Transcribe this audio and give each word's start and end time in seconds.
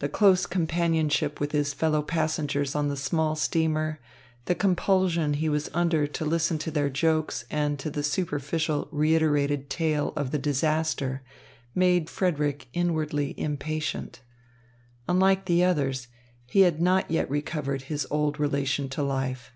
The 0.00 0.08
close 0.08 0.44
companionship 0.44 1.38
with 1.38 1.52
his 1.52 1.72
fellow 1.72 2.02
passengers 2.02 2.74
on 2.74 2.88
the 2.88 2.96
small 2.96 3.36
steamer, 3.36 4.00
the 4.46 4.56
compulsion 4.56 5.34
he 5.34 5.48
was 5.48 5.70
under 5.72 6.08
to 6.08 6.24
listen 6.24 6.58
to 6.58 6.70
their 6.72 6.90
jokes 6.90 7.44
and 7.48 7.78
to 7.78 7.88
the 7.88 8.02
superficial, 8.02 8.88
reiterated 8.90 9.70
tale 9.70 10.12
of 10.16 10.32
the 10.32 10.38
disaster 10.38 11.22
made 11.76 12.10
Frederick 12.10 12.66
inwardly 12.72 13.38
impatient. 13.38 14.20
Unlike 15.08 15.44
the 15.44 15.62
others, 15.62 16.08
he 16.46 16.62
had 16.62 16.82
not 16.82 17.08
yet 17.08 17.30
recovered 17.30 17.82
his 17.82 18.04
old 18.10 18.40
relation 18.40 18.88
to 18.88 19.02
life. 19.04 19.52